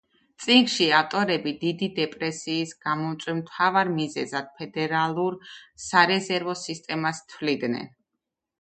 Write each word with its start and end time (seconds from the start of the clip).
წიგნში 0.43 0.85
ავტორები 0.99 1.51
დიდი 1.63 1.89
დეპრესიის 1.99 2.73
გამომწვევ 2.87 3.37
მთავარ 3.43 3.93
მიზეზად 3.99 4.51
ფედერალურ 4.57 5.39
სარეზერვო 5.87 6.59
სისტემას 6.67 7.25
თვლიდნენ. 7.35 7.91